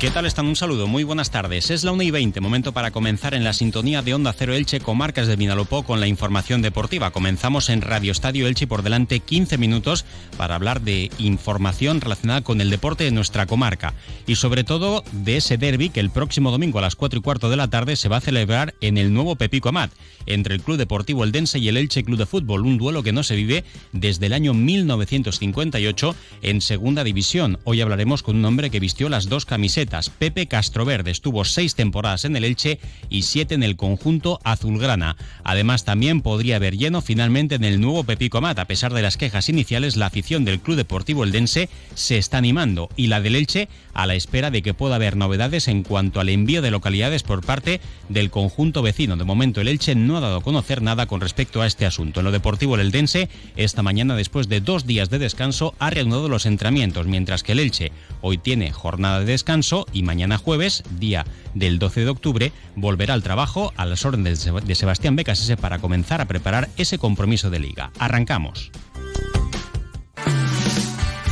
[0.00, 0.46] ¿Qué tal están?
[0.46, 1.68] Un saludo, muy buenas tardes.
[1.68, 4.80] Es la 1 y 20, momento para comenzar en la sintonía de Onda Cero Elche,
[4.80, 7.10] comarcas de Vinalopó, con la información deportiva.
[7.10, 10.06] Comenzamos en Radio Estadio Elche por delante 15 minutos
[10.38, 13.92] para hablar de información relacionada con el deporte de nuestra comarca
[14.26, 17.50] y sobre todo de ese derby que el próximo domingo a las 4 y cuarto
[17.50, 19.92] de la tarde se va a celebrar en el nuevo Pepico Amat,
[20.24, 23.22] entre el Club Deportivo Eldense y el Elche Club de Fútbol, un duelo que no
[23.22, 27.58] se vive desde el año 1958 en Segunda División.
[27.64, 32.24] Hoy hablaremos con un hombre que vistió las dos camisetas Pepe Castroverde estuvo seis temporadas
[32.24, 35.16] en el Elche y siete en el conjunto azulgrana.
[35.42, 38.60] Además, también podría haber lleno finalmente en el nuevo Pepico Amat.
[38.60, 42.88] A pesar de las quejas iniciales, la afición del Club Deportivo Eldense se está animando
[42.96, 46.28] y la del Elche a la espera de que pueda haber novedades en cuanto al
[46.28, 49.16] envío de localidades por parte del conjunto vecino.
[49.16, 52.20] De momento, el Elche no ha dado a conocer nada con respecto a este asunto.
[52.20, 56.28] En lo deportivo, el Eldense, esta mañana, después de dos días de descanso, ha reanudado
[56.28, 61.24] los entrenamientos, mientras que el Elche hoy tiene jornada de descanso y mañana jueves, día
[61.54, 66.20] del 12 de octubre, volverá al trabajo a las órdenes de Sebastián Becasese para comenzar
[66.20, 67.90] a preparar ese compromiso de liga.
[67.98, 68.70] Arrancamos.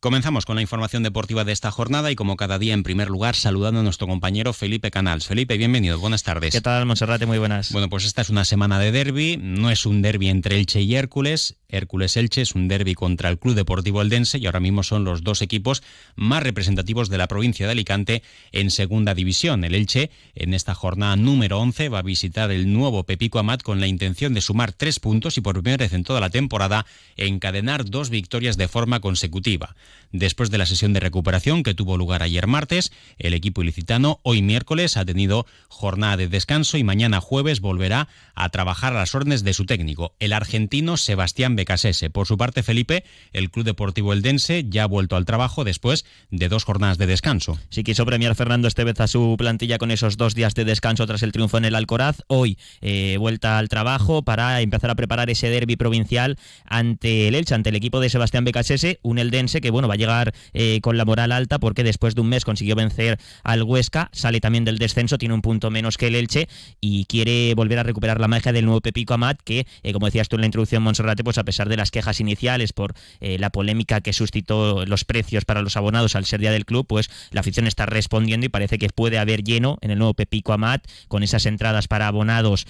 [0.00, 3.36] Comenzamos con la información deportiva de esta jornada y como cada día en primer lugar
[3.36, 5.26] saludando a nuestro compañero Felipe Canals.
[5.26, 6.54] Felipe, bienvenido, buenas tardes.
[6.54, 7.26] ¿Qué tal, Monserrate?
[7.26, 7.70] Muy buenas.
[7.70, 10.94] Bueno, pues esta es una semana de derby, no es un derby entre Elche y
[10.94, 15.04] Hércules, Hércules Elche es un derby contra el Club Deportivo Eldense y ahora mismo son
[15.04, 15.82] los dos equipos
[16.16, 18.22] más representativos de la provincia de Alicante
[18.52, 19.64] en segunda división.
[19.64, 23.80] El Elche en esta jornada número 11 va a visitar el nuevo Pepico Amat con
[23.80, 26.86] la intención de sumar tres puntos y por primera vez en toda la temporada
[27.16, 29.76] encadenar dos victorias de forma consecutiva.
[30.12, 34.42] Después de la sesión de recuperación que tuvo lugar ayer martes, el equipo ilicitano hoy
[34.42, 39.44] miércoles ha tenido jornada de descanso y mañana jueves volverá a trabajar a las órdenes
[39.44, 42.08] de su técnico, el argentino Sebastián Becasese.
[42.08, 43.04] Por su parte, Felipe,
[43.34, 47.58] el Club Deportivo Eldense ya ha vuelto al trabajo después de dos jornadas de descanso.
[47.68, 51.22] Sí quiso premiar Fernando Estevez a su plantilla con esos dos días de descanso tras
[51.22, 52.22] el triunfo en el Alcoraz.
[52.28, 57.54] Hoy eh, vuelta al trabajo para empezar a preparar ese derby provincial ante el Elche,
[57.54, 60.96] ante el equipo de Sebastián Becasese, un Eldense que bueno va a llegar eh, con
[60.96, 64.78] la moral alta porque después de un mes consiguió vencer al Huesca, sale también del
[64.78, 66.48] descenso, tiene un punto menos que el Elche
[66.80, 70.28] y quiere volver a recuperar la magia del nuevo Pepico Amat que, eh, como decías
[70.28, 73.50] tú en la introducción, Monserrate, pues a pesar de las quejas iniciales por eh, la
[73.50, 77.40] polémica que suscitó los precios para los abonados al ser día del club, pues la
[77.40, 81.22] afición está respondiendo y parece que puede haber lleno en el nuevo Pepico Amat con
[81.22, 82.66] esas entradas para abonados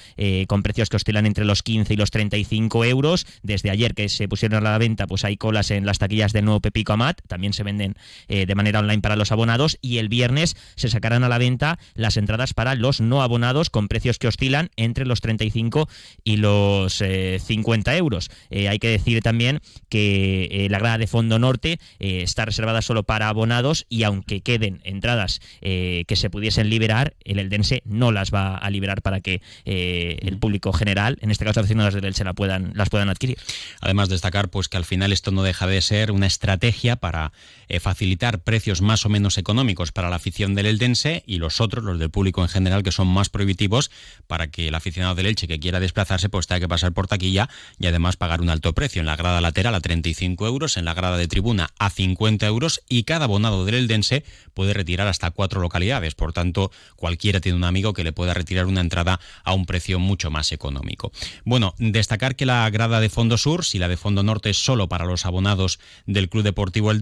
[0.48, 3.26] con precios que oscilan entre los 15 y los 35 euros.
[3.42, 6.44] Desde ayer que se pusieron a la venta, pues hay colas en las taquillas del
[6.44, 7.94] nuevo Pepico Amat también se venden
[8.28, 11.78] eh, de manera online para los abonados y el viernes se sacarán a la venta
[11.94, 15.88] las entradas para los no abonados con precios que oscilan entre los 35
[16.24, 18.30] y los 50 eh, euros.
[18.50, 23.28] Eh, hay que decir también que la grada de fondo norte está reservada solo para
[23.28, 28.70] abonados y aunque queden entradas que se pudiesen liberar, el Eldense no las va a
[28.70, 32.88] liberar para que el público general, en este caso aficionados del Elche, la puedan, las
[32.88, 33.38] puedan adquirir.
[33.80, 37.32] Además destacar pues que al final esto no deja de ser una estrategia para
[37.68, 41.84] eh, facilitar precios más o menos económicos para la afición del Eldense y los otros,
[41.84, 43.90] los del público en general, que son más prohibitivos
[44.26, 47.48] para que el aficionado del Elche que quiera desplazarse pues tenga que pasar por taquilla
[47.78, 49.00] y además pagar un precio.
[49.00, 52.82] En la grada lateral a 35 euros, en la grada de tribuna a 50 euros
[52.88, 56.14] y cada abonado del Eldense puede retirar hasta cuatro localidades.
[56.14, 59.98] Por tanto, cualquiera tiene un amigo que le pueda retirar una entrada a un precio
[59.98, 61.12] mucho más económico.
[61.44, 64.88] Bueno, destacar que la grada de fondo sur, si la de fondo norte es solo
[64.88, 67.00] para los abonados del Club Deportivo El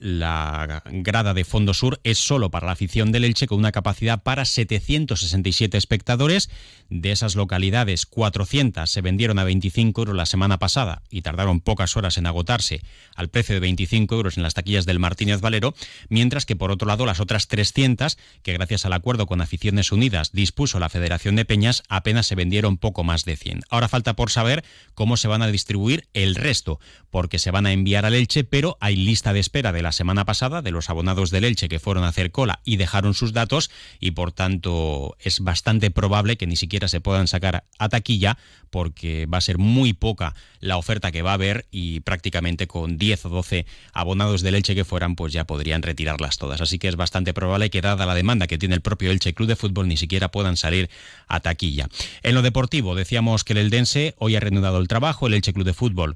[0.00, 4.22] la grada de fondo sur es solo para la afición del Elche con una capacidad
[4.22, 6.50] para 767 espectadores.
[6.90, 11.96] De esas localidades, 400 se vendieron a 25 euros la semana pasada y tardaron pocas
[11.96, 12.82] horas en agotarse
[13.14, 15.74] al precio de 25 euros en las taquillas del Martínez Valero,
[16.08, 20.32] mientras que por otro lado las otras 300, que gracias al acuerdo con Aficiones Unidas
[20.32, 23.62] dispuso la Federación de Peñas, apenas se vendieron poco más de 100.
[23.70, 24.64] Ahora falta por saber
[24.94, 26.80] cómo se van a distribuir el resto,
[27.10, 30.24] porque se van a enviar al Elche, pero hay lista de espera de la semana
[30.24, 33.70] pasada de los abonados del Elche que fueron a hacer cola y dejaron sus datos
[34.00, 38.38] y por tanto es bastante probable que ni siquiera se puedan sacar a taquilla
[38.70, 42.98] porque va a ser muy poca la oferta que va a haber y prácticamente con
[42.98, 46.60] 10 o 12 abonados del Elche que fueran, pues ya podrían retirarlas todas.
[46.60, 49.48] Así que es bastante probable que dada la demanda que tiene el propio Elche Club
[49.48, 50.88] de Fútbol ni siquiera puedan salir
[51.26, 51.88] a taquilla.
[52.22, 55.66] En lo deportivo, decíamos que el Eldense hoy ha reanudado el trabajo, el Elche Club
[55.66, 56.14] de Fútbol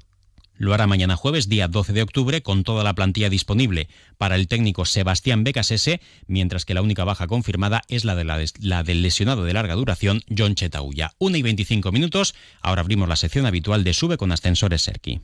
[0.55, 4.47] lo hará mañana jueves, día 12 de octubre, con toda la plantilla disponible para el
[4.47, 9.43] técnico Sebastián Becasese, mientras que la única baja confirmada es la, de la, del lesionado
[9.43, 11.13] de larga duración, John Chetauya.
[11.19, 15.21] 1 y 25 minutos, ahora abrimos la sección habitual de Sube con Ascensores Serki.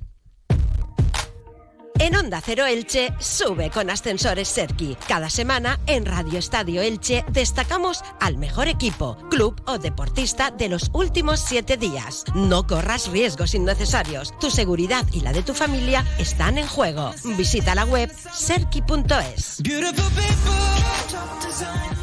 [2.00, 4.96] En Onda Cero Elche, sube con Ascensores Serki.
[5.08, 10.90] Cada semana en Radio Estadio Elche destacamos al mejor equipo, club o deportista de los
[10.94, 12.24] últimos siete días.
[12.34, 14.34] No corras riesgos innecesarios.
[14.40, 17.14] Tu seguridad y la de tu familia están en juego.
[17.38, 19.62] Visita la web serki.es.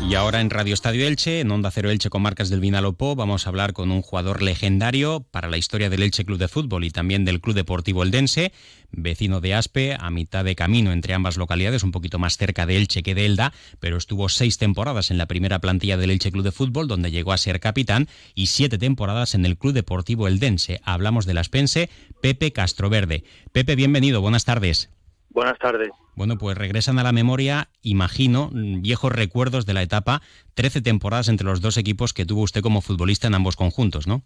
[0.09, 3.47] Y ahora en Radio Estadio Elche, en Onda Cero Elche con marcas del Vinalopó, vamos
[3.47, 6.91] a hablar con un jugador legendario para la historia del Elche Club de Fútbol y
[6.91, 8.53] también del Club Deportivo Eldense,
[8.91, 12.77] vecino de Aspe, a mitad de camino entre ambas localidades, un poquito más cerca de
[12.77, 16.44] Elche que de Elda, pero estuvo seis temporadas en la primera plantilla del Elche Club
[16.44, 20.81] de Fútbol, donde llegó a ser capitán, y siete temporadas en el Club Deportivo Eldense.
[20.85, 21.91] Hablamos del aspense
[22.21, 23.25] Pepe Castroverde.
[23.53, 24.91] Pepe, bienvenido, buenas tardes.
[25.31, 25.91] Buenas tardes.
[26.15, 30.23] Bueno, pues regresan a la memoria, imagino, viejos recuerdos de la etapa,
[30.55, 34.23] 13 temporadas entre los dos equipos que tuvo usted como futbolista en ambos conjuntos, ¿no?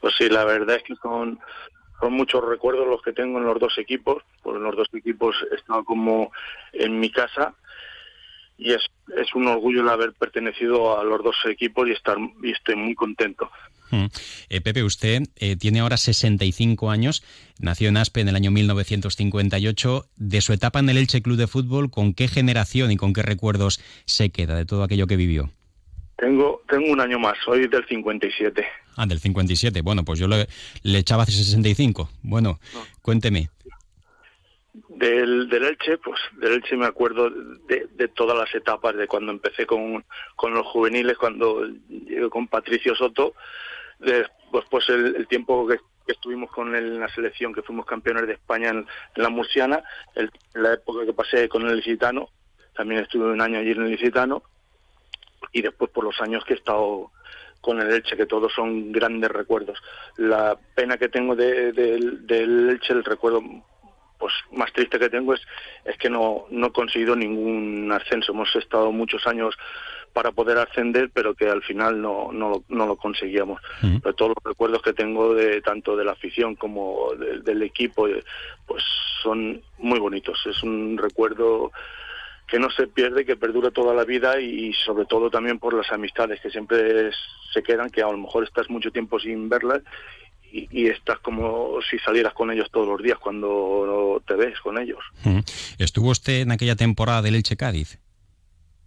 [0.00, 1.38] Pues sí, la verdad es que son,
[2.00, 5.36] son muchos recuerdos los que tengo en los dos equipos, pues en los dos equipos
[5.50, 6.32] he estado como
[6.72, 7.54] en mi casa
[8.56, 8.82] y es,
[9.16, 12.94] es un orgullo el haber pertenecido a los dos equipos y estar y estoy muy
[12.94, 13.50] contento.
[13.90, 14.06] Mm.
[14.48, 17.22] Eh, Pepe, usted eh, tiene ahora 65 años,
[17.58, 20.06] nació en Aspe en el año 1958.
[20.16, 23.22] De su etapa en el Elche Club de Fútbol, ¿con qué generación y con qué
[23.22, 25.50] recuerdos se queda de todo aquello que vivió?
[26.16, 28.64] Tengo, tengo un año más, soy del 57.
[28.96, 29.82] Ah, del 57.
[29.82, 30.46] Bueno, pues yo le,
[30.84, 32.08] echaba hace 65.
[32.22, 32.60] Bueno,
[33.02, 33.50] cuénteme.
[34.88, 39.32] Del, del Elche, pues del Elche me acuerdo de, de, todas las etapas, de cuando
[39.32, 40.04] empecé con,
[40.36, 43.34] con los juveniles, cuando llegué con Patricio Soto,
[43.98, 48.34] después pues el, tiempo que, estuvimos con él en la selección, que fuimos campeones de
[48.34, 48.86] España en,
[49.16, 49.82] la Murciana,
[50.14, 52.28] el, la época que pasé con el Licitano,
[52.76, 54.42] también estuve un año allí en el Licitano,
[55.54, 57.10] y después por los años que he estado
[57.62, 59.82] con el Elche, que todos son grandes recuerdos.
[60.18, 63.42] La pena que tengo de, del Elche, el recuerdo
[64.18, 65.40] pues más triste que tengo es,
[65.84, 68.32] es que no, no he conseguido ningún ascenso.
[68.32, 69.56] Hemos estado muchos años
[70.12, 73.60] para poder ascender, pero que al final no, no, no lo conseguíamos.
[73.80, 77.08] Pero todos los recuerdos que tengo de tanto de la afición como
[77.42, 78.22] del equipo, eh,
[78.66, 78.82] pues
[79.22, 80.40] son muy bonitos.
[80.46, 81.72] Es un recuerdo
[82.54, 85.90] que no se pierde, que perdura toda la vida y sobre todo también por las
[85.90, 87.10] amistades que siempre
[87.52, 89.82] se quedan, que a lo mejor estás mucho tiempo sin verlas
[90.52, 95.00] y, estás como si salieras con ellos todos los días cuando te ves con ellos.
[95.78, 97.98] ¿Estuvo usted en aquella temporada del Elche Cádiz?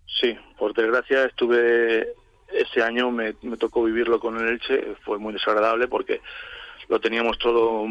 [0.05, 2.07] Sí, por desgracia estuve
[2.53, 6.21] ese año, me, tocó vivirlo con el Elche, fue muy desagradable porque
[6.87, 7.85] lo teníamos todo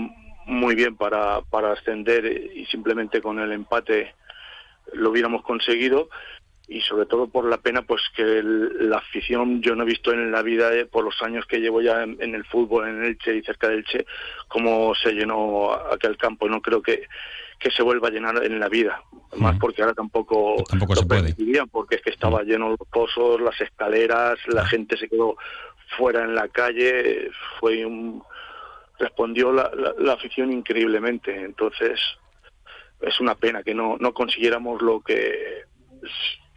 [0.47, 2.25] muy bien para, para ascender
[2.55, 4.15] y simplemente con el empate
[4.93, 6.09] lo hubiéramos conseguido
[6.69, 10.33] y sobre todo por la pena pues que la afición yo no he visto en
[10.33, 13.43] la vida eh, por los años que llevo ya en, el fútbol en Elche y
[13.43, 14.05] cerca del Elche
[14.49, 16.49] cómo se llenó aquel campo.
[16.49, 17.07] No creo que
[17.59, 19.03] que se vuelva a llenar en la vida
[19.39, 21.35] más porque ahora tampoco, tampoco se puede.
[21.71, 25.37] porque es que estaba lleno los pozos las escaleras la gente se quedó
[25.97, 28.23] fuera en la calle fue un
[28.99, 31.35] respondió la, la afición increíblemente.
[31.35, 32.01] Entonces
[33.01, 35.65] es una pena que no no consiguiéramos lo que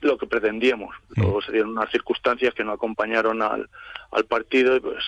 [0.01, 0.95] lo que pretendíamos.
[1.15, 1.21] Mm.
[1.21, 3.69] Luego se dieron unas circunstancias que no acompañaron al,
[4.11, 5.03] al partido y pues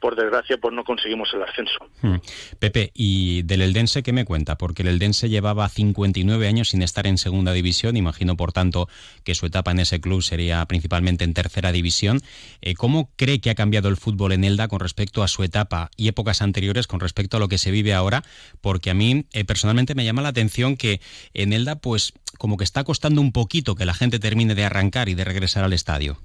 [0.00, 1.78] por desgracia, pues no conseguimos el ascenso.
[2.02, 2.16] Mm.
[2.58, 4.56] Pepe, ¿y del Eldense qué me cuenta?
[4.56, 8.88] Porque el Eldense llevaba 59 años sin estar en segunda división, imagino por tanto
[9.24, 12.20] que su etapa en ese club sería principalmente en tercera división.
[12.60, 15.90] Eh, ¿Cómo cree que ha cambiado el fútbol en Elda con respecto a su etapa
[15.96, 18.22] y épocas anteriores con respecto a lo que se vive ahora?
[18.60, 21.00] Porque a mí eh, personalmente me llama la atención que
[21.34, 25.08] en Elda pues como que está costando un poquito que la gente termine de arrancar
[25.08, 26.18] y de regresar al estadio.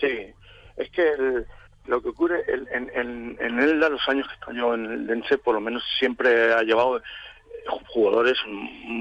[0.00, 0.32] Sí,
[0.76, 1.46] es que el
[1.86, 5.38] lo que ocurre en, en, en Elda, los años que estoy yo en el Dense,
[5.38, 7.02] por lo menos siempre ha llevado eh,
[7.88, 8.38] jugadores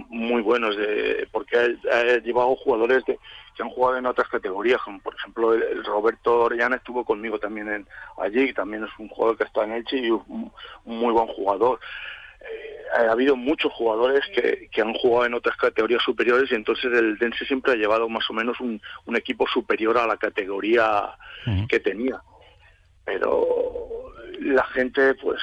[0.10, 3.20] muy buenos, de, porque ha, llevado jugadores de,
[3.56, 7.72] que han jugado en otras categorías, como por ejemplo el, Roberto Orellana estuvo conmigo también
[7.72, 10.52] en, allí, también es un jugador que está en Elche y un,
[10.86, 11.80] muy buen jugador.
[12.42, 16.92] Eh, ha habido muchos jugadores que, que, han jugado en otras categorías superiores y entonces
[16.92, 21.12] el Dense siempre ha llevado más o menos un, un equipo superior a la categoría
[21.70, 22.22] que tenía
[23.06, 25.40] pero la gente pues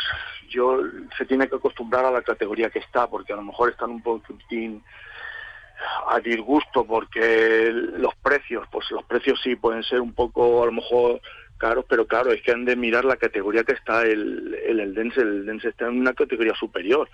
[0.48, 0.80] yo
[1.16, 4.02] se tiene que acostumbrar a la categoría que está, porque a lo mejor están un
[4.02, 4.82] poquitín
[6.08, 10.72] a disgusto porque los precios, pues los precios sí pueden ser un poco a lo
[10.72, 11.20] mejor
[11.58, 15.20] caros, pero claro, es que han de mirar la categoría que está el, el Eldense,
[15.20, 17.08] el Eldense está en una categoría superior.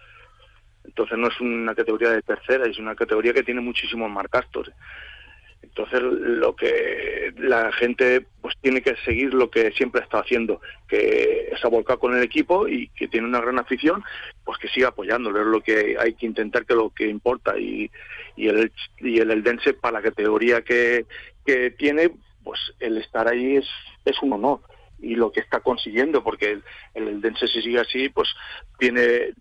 [0.85, 4.71] Entonces no es una categoría de tercera, es una categoría que tiene muchísimos marcastos.
[5.65, 11.49] Entonces, lo que la gente pues tiene que seguir lo que siempre está haciendo, que
[11.53, 14.05] es volcado con el equipo y que tiene una gran afición,
[14.45, 17.59] pues que siga apoyándolo, es lo que hay que intentar que lo que importa.
[17.59, 17.91] Y,
[18.37, 21.07] y el y el Eldense para la categoría que,
[21.47, 22.11] que tiene,
[22.43, 23.69] pues el estar ahí es,
[24.05, 24.61] es un honor.
[25.01, 26.61] Y lo que está consiguiendo, porque
[26.95, 28.29] el Eldense si sigue así, pues
[28.79, 29.35] tiene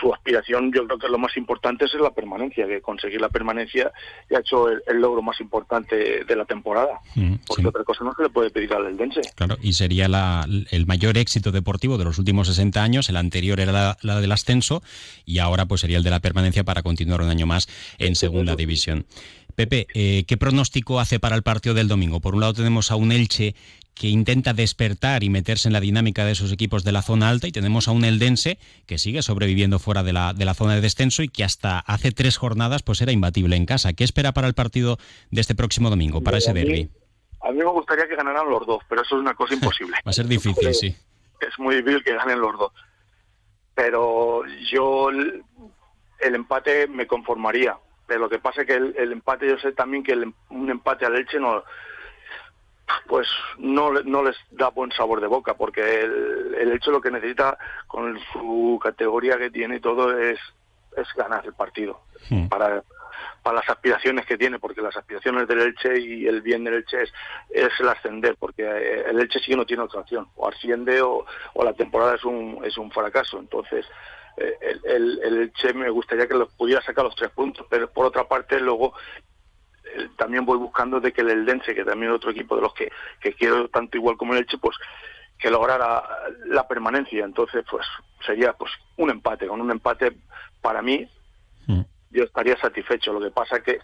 [0.00, 3.92] su aspiración, yo creo que lo más importante es la permanencia, que conseguir la permanencia
[4.30, 7.00] y ha hecho el, logro más importante de la temporada.
[7.14, 9.20] Mm, porque otra cosa no se le puede pedir al Eldense.
[9.34, 13.08] Claro, y sería el mayor éxito deportivo de los últimos 60 años.
[13.08, 14.82] El anterior era la, del ascenso
[15.24, 18.56] y ahora pues sería el de la permanencia para continuar un año más en segunda
[18.56, 19.06] división.
[19.54, 22.20] Pepe, eh, ¿qué pronóstico hace para el partido del domingo?
[22.20, 23.54] Por un lado tenemos a un Elche
[23.96, 27.48] que intenta despertar y meterse en la dinámica de esos equipos de la zona alta
[27.48, 30.82] y tenemos a un Eldense que sigue sobreviviendo fuera de la, de la zona de
[30.82, 33.94] descenso y que hasta hace tres jornadas pues era imbatible en casa.
[33.94, 34.98] ¿Qué espera para el partido
[35.30, 36.90] de este próximo domingo, para ese derby?
[37.40, 39.96] A mí me gustaría que ganaran los dos, pero eso es una cosa imposible.
[40.06, 40.94] Va a ser difícil, sí.
[41.40, 42.72] Es muy difícil que ganen los dos.
[43.74, 45.42] Pero yo el,
[46.20, 47.78] empate me conformaría.
[48.06, 50.12] Pero lo que pasa es que el, empate, yo sé también que
[50.50, 51.64] un empate al Elche no,
[53.08, 53.28] pues
[53.58, 57.58] no, no les da buen sabor de boca, porque el, el hecho lo que necesita
[57.86, 60.38] con su categoría que tiene y todo es,
[60.96, 62.00] es ganar el partido.
[62.30, 62.48] Hmm.
[62.48, 62.82] para,
[63.42, 67.02] para las aspiraciones que tiene, porque las aspiraciones del Elche y el bien del Elche
[67.02, 67.12] es,
[67.50, 71.00] es el ascender, porque eh, el Elche sí que no tiene otra opción, o asciende
[71.02, 71.24] o,
[71.54, 73.86] o la temporada es un, es un fracaso, entonces
[74.36, 77.88] eh, el, el, el Elche me gustaría que los pudiera sacar los tres puntos, pero
[77.90, 78.94] por otra parte luego
[80.16, 82.90] también voy buscando de que el Eldense, que también es otro equipo de los que,
[83.34, 84.76] quiero tanto igual como el Elche, pues
[85.38, 86.02] que lograra
[86.46, 87.24] la permanencia.
[87.24, 87.86] Entonces, pues
[88.24, 89.46] sería pues un empate.
[89.46, 90.16] Con un empate,
[90.60, 91.08] para mí,
[91.66, 91.80] mm.
[92.10, 93.12] yo estaría satisfecho.
[93.12, 93.80] Lo que pasa que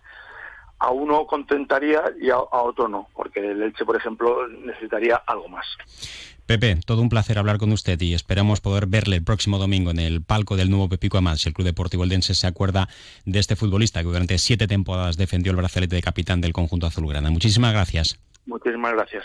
[0.83, 5.49] a uno contentaría y a, a, otro no, porque el Elche, por ejemplo, necesitaría algo
[5.49, 5.65] más.
[6.45, 10.01] Pepe, todo un placer hablar con usted y esperamos poder verle el próximo domingo en
[10.01, 11.37] el palco del nuevo Pepico Amat.
[11.37, 12.89] Si el Club Deportivo Eldense se acuerda
[13.25, 17.31] de este futbolista que durante siete temporadas defendió el brazalete de capitán del conjunto azulgrana.
[17.31, 18.19] Muchísimas gracias.
[18.45, 19.25] Muchísimas gracias.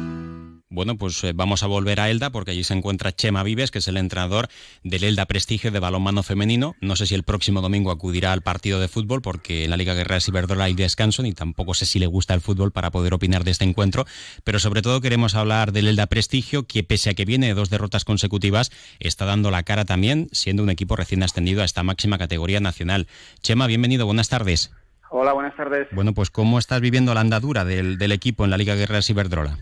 [0.73, 3.79] Bueno, pues eh, vamos a volver a Elda porque allí se encuentra Chema Vives, que
[3.79, 4.47] es el entrenador
[4.85, 6.77] del Elda Prestigio de balonmano femenino.
[6.79, 9.95] No sé si el próximo domingo acudirá al partido de fútbol porque en la Liga
[9.95, 13.43] Guerrera Ciberdola hay descanso y tampoco sé si le gusta el fútbol para poder opinar
[13.43, 14.05] de este encuentro.
[14.45, 17.69] Pero sobre todo queremos hablar del Elda Prestigio, que pese a que viene de dos
[17.69, 22.17] derrotas consecutivas, está dando la cara también, siendo un equipo recién ascendido a esta máxima
[22.17, 23.07] categoría nacional.
[23.41, 24.71] Chema, bienvenido, buenas tardes.
[25.09, 25.89] Hola, buenas tardes.
[25.91, 29.57] Bueno, pues ¿cómo estás viviendo la andadura del, del equipo en la Liga Guerrera Ciberdrola?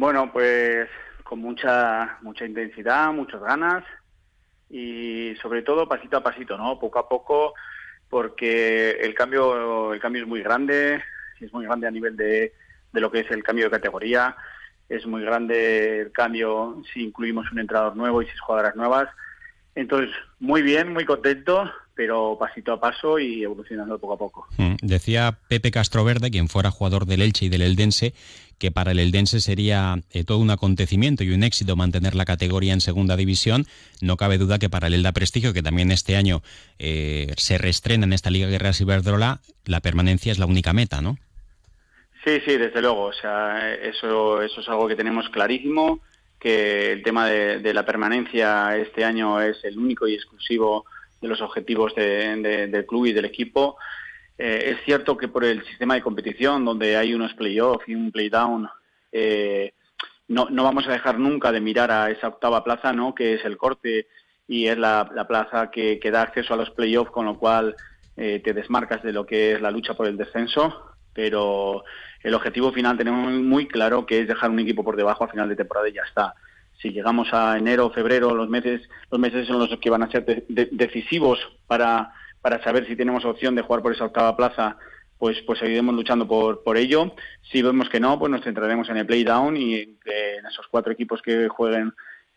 [0.00, 0.88] Bueno, pues
[1.24, 3.84] con mucha mucha intensidad, muchas ganas
[4.70, 6.78] y sobre todo pasito a pasito, ¿no?
[6.80, 7.52] Poco a poco,
[8.08, 11.04] porque el cambio el cambio es muy grande,
[11.38, 12.54] es muy grande a nivel de,
[12.90, 14.34] de lo que es el cambio de categoría,
[14.88, 19.10] es muy grande el cambio si incluimos un entrenador nuevo y seis jugadoras nuevas.
[19.74, 24.46] Entonces, muy bien, muy contento, pero pasito a paso y evolucionando poco a poco.
[24.56, 28.14] Mm, decía Pepe Castroverde, quien fuera jugador del Elche y del Eldense,
[28.58, 32.72] que para el Eldense sería eh, todo un acontecimiento y un éxito mantener la categoría
[32.72, 33.66] en segunda división.
[34.00, 36.40] No cabe duda que para el Elda Prestigio, que también este año
[36.78, 41.18] eh, se reestrena en esta Liga Guerrera Ciberdrola, la permanencia es la única meta, ¿no?
[42.24, 43.04] Sí, sí, desde luego.
[43.08, 46.00] O sea, eso, eso es algo que tenemos clarísimo,
[46.38, 50.86] que el tema de, la permanencia este año es el único y exclusivo
[51.20, 53.76] de los objetivos del club y del equipo.
[54.38, 58.10] Eh, es cierto que por el sistema de competición, donde hay unos playoffs y un
[58.10, 58.68] playdown,
[59.12, 59.74] eh,
[60.28, 63.14] no, no vamos a dejar nunca de mirar a esa octava plaza, ¿no?
[63.14, 64.06] que es el corte
[64.48, 67.76] y es la, plaza que, da acceso a los playoffs, con lo cual
[68.16, 70.86] eh, te desmarcas de lo que es la lucha por el descenso.
[71.12, 71.84] Pero
[72.22, 75.48] el objetivo final tenemos muy claro que es dejar un equipo por debajo al final
[75.48, 76.34] de temporada y ya está.
[76.80, 80.44] Si llegamos a enero febrero, los meses, los meses son los que van a ser
[80.48, 84.78] decisivos para para saber si tenemos opción de jugar por esa octava plaza
[85.18, 87.14] pues, pues seguiremos luchando por, por ello.
[87.42, 90.92] Si vemos que no, pues nos centraremos en el play down y en esos cuatro
[90.92, 91.92] equipos que jueguen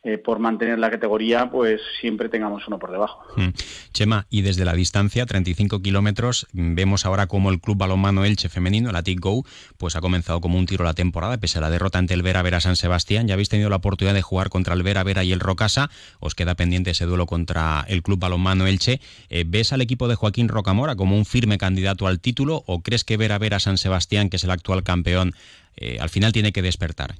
[0.05, 3.23] eh, por mantener la categoría, pues siempre tengamos uno por debajo.
[3.37, 3.51] Hmm.
[3.93, 8.91] Chema, y desde la distancia, 35 kilómetros, vemos ahora como el Club Balonmano Elche femenino,
[8.91, 9.45] la TIC Go,
[9.77, 12.41] pues ha comenzado como un tiro la temporada, pese a la derrota ante el Vera
[12.41, 13.29] Vera San Sebastián.
[13.29, 16.35] Ya habéis tenido la oportunidad de jugar contra el Vera Vera y el Rocasa, os
[16.35, 18.99] queda pendiente ese duelo contra el Club Balonmano Elche.
[19.29, 23.05] Eh, ¿Ves al equipo de Joaquín Rocamora como un firme candidato al título o crees
[23.05, 25.33] que Vera Vera San Sebastián, que es el actual campeón,
[25.77, 27.15] eh, al final tiene que despertar?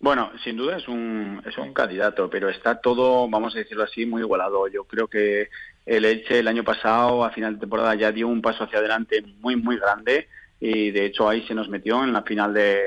[0.00, 4.06] Bueno, sin duda es un, es un candidato, pero está todo, vamos a decirlo así,
[4.06, 4.68] muy igualado.
[4.68, 5.48] Yo creo que
[5.84, 9.22] el Elche el año pasado, a final de temporada, ya dio un paso hacia adelante
[9.40, 10.28] muy, muy grande
[10.60, 12.80] y de hecho ahí se nos metió en la final de,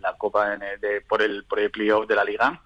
[0.00, 0.56] la Copa
[1.08, 2.62] por, el, por el playoff de la Liga.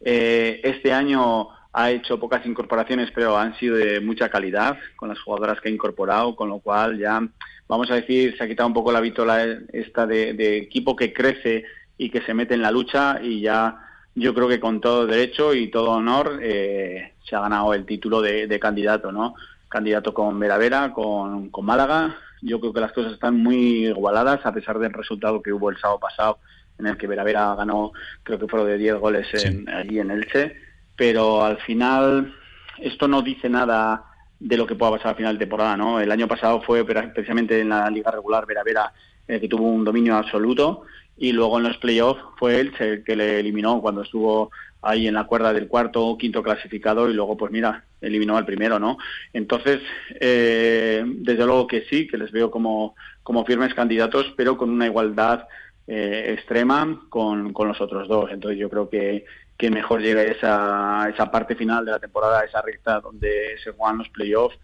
[0.00, 5.20] Eh, este año ha hecho pocas incorporaciones, pero han sido de mucha calidad con las
[5.20, 7.20] jugadoras que ha incorporado, con lo cual ya,
[7.68, 11.64] vamos a decir, se ha quitado un poco la vitola esta de equipo que crece
[12.00, 13.76] y que se mete en la lucha y ya
[14.14, 18.22] yo creo que con todo derecho y todo honor eh, se ha ganado el título
[18.22, 19.34] de, candidato, ¿no?
[19.68, 22.16] Candidato con Vera Vera, con, con, Málaga.
[22.40, 25.76] Yo creo que las cosas están muy igualadas a pesar del resultado que hubo el
[25.76, 26.38] sábado pasado
[26.78, 27.92] en el que Vera Vera ganó,
[28.22, 30.56] creo que fueron de 10 goles en, allí en Elche.
[30.96, 32.34] Pero al final
[32.78, 34.06] esto no dice nada
[34.38, 36.00] de lo que pueda pasar a final de temporada, ¿no?
[36.00, 38.90] El año pasado fue precisamente en la liga regular Vera Vera
[39.30, 40.82] eh, que tuvo un dominio absoluto
[41.16, 44.50] y luego en los playoffs fue él el que le eliminó cuando estuvo
[44.82, 48.46] ahí en la cuerda del cuarto o quinto clasificado y luego pues mira eliminó al
[48.46, 48.96] primero no
[49.32, 49.80] entonces
[50.18, 54.86] eh, desde luego que sí que les veo como como firmes candidatos pero con una
[54.86, 55.46] igualdad
[55.86, 58.30] eh, extrema con, con los otros dos.
[58.30, 59.24] Entonces yo creo que
[59.60, 63.98] que mejor llega esa, esa parte final de la temporada, esa recta donde se juegan
[63.98, 64.56] los playoffs,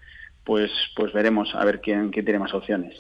[0.47, 2.97] pues, pues veremos a ver quién, tiene más opciones.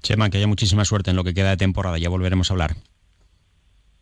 [0.00, 2.76] Chema, que haya muchísima suerte en lo que queda de temporada, ya volveremos a hablar.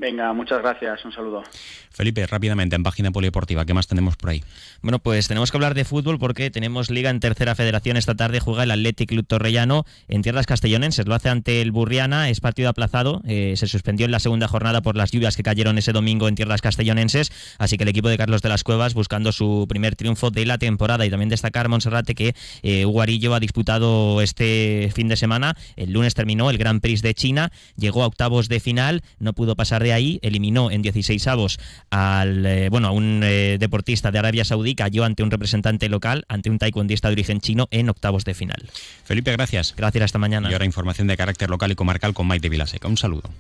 [0.02, 1.44] Venga, muchas gracias, un saludo.
[1.90, 4.42] Felipe, rápidamente, en página polideportiva, ¿qué más tenemos por ahí?
[4.80, 7.96] Bueno, pues tenemos que hablar de fútbol porque tenemos liga en tercera federación.
[7.96, 11.06] Esta tarde juega el Athletic Club Torrellano en tierras castellonenses.
[11.06, 13.22] Lo hace ante el Burriana, es partido aplazado.
[13.28, 16.34] Eh, se suspendió en la segunda jornada por las lluvias que cayeron ese domingo en
[16.34, 17.30] tierras castellonenses.
[17.58, 20.58] Así que el equipo de Carlos de las Cuevas buscando su primer triunfo de la
[20.58, 21.06] temporada.
[21.06, 22.34] Y también destacar, Monserrate, que
[22.64, 25.56] eh, ha disputado este fin de semana.
[25.76, 29.54] El lunes terminó el Gran Prix de China, llegó a octavos de final, no pudo
[29.54, 31.59] pasar de ahí, eliminó en 16 avos
[31.90, 36.24] al, eh, bueno, a un eh, deportista de Arabia Saudí, cayó ante un representante local,
[36.28, 38.70] ante un taekwondista de origen chino en octavos de final.
[39.05, 39.74] Felipe, gracias.
[39.76, 40.50] Gracias, hasta mañana.
[40.50, 42.88] Y ahora información de carácter local y comarcal con Maite Vilaseca.
[42.88, 43.31] Un saludo.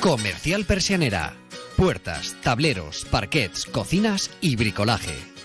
[0.00, 1.34] Comercial Persianera.
[1.76, 5.37] Puertas, tableros, parquets, cocinas y bricolaje